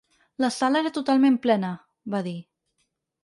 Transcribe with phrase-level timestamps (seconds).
[0.43, 1.71] La sala era totalment plena,
[2.15, 2.35] va dir.